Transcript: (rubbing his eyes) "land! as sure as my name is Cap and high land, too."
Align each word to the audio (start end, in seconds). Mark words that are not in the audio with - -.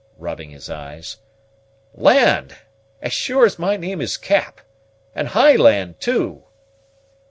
(rubbing 0.17 0.49
his 0.49 0.67
eyes) 0.67 1.17
"land! 1.93 2.55
as 3.03 3.13
sure 3.13 3.45
as 3.45 3.59
my 3.59 3.77
name 3.77 4.01
is 4.01 4.17
Cap 4.17 4.59
and 5.13 5.27
high 5.27 5.55
land, 5.55 5.99
too." 5.99 6.43